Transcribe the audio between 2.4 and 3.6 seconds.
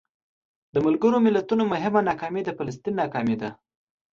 د فلسطین ناکامي ده.